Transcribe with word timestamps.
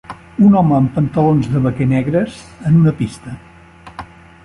Un 0.45 0.55
home 0.61 0.73
amb 0.77 0.89
pantalons 0.95 1.51
de 1.53 1.63
vaquer 1.67 1.89
negres 1.95 2.41
en 2.71 2.83
una 2.83 2.99
pista 3.03 3.39